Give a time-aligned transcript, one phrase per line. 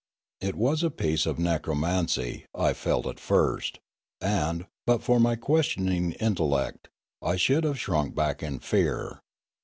[0.39, 3.79] It was a piece of necromancy, I felt at first;
[4.19, 6.89] and, but for my questioning intellect,
[7.21, 9.19] I should have shrunk back in fear.